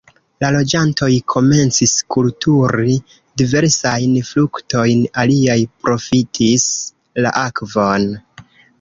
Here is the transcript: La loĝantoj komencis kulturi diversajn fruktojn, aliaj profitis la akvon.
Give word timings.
La 0.43 0.47
loĝantoj 0.53 1.09
komencis 1.33 1.93
kulturi 2.15 2.97
diversajn 3.43 4.17
fruktojn, 4.33 5.07
aliaj 5.27 5.61
profitis 5.87 6.69
la 7.25 7.39
akvon. 7.49 8.15